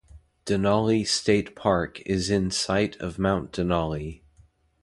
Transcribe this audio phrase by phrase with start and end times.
[0.47, 4.23] Denali State Park is in sight of Mount Denali.